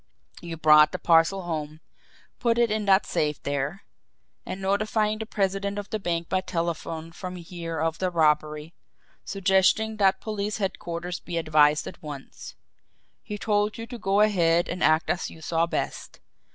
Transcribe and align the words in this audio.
You 0.41 0.57
brought 0.57 0.93
the 0.93 0.97
parcel 0.97 1.43
home, 1.43 1.79
put 2.39 2.57
it 2.57 2.71
in 2.71 2.85
that 2.85 3.05
safe 3.05 3.39
there 3.43 3.83
and 4.47 4.59
notified 4.59 5.19
the 5.19 5.27
president 5.27 5.77
of 5.77 5.91
the 5.91 5.99
bank 5.99 6.27
by 6.27 6.41
telephone 6.41 7.11
from 7.11 7.35
here 7.35 7.79
of 7.79 7.99
the 7.99 8.09
robbery, 8.09 8.73
suggesting 9.25 9.97
that 9.97 10.19
police 10.19 10.57
headquarters 10.57 11.19
be 11.19 11.37
advised 11.37 11.85
at 11.85 12.01
once. 12.01 12.55
He 13.21 13.37
told 13.37 13.77
you 13.77 13.85
to 13.85 13.99
go 13.99 14.21
ahead 14.21 14.67
and 14.67 14.83
act 14.83 15.07
as 15.11 15.29
you 15.29 15.39
saw 15.39 15.67
best. 15.67 16.19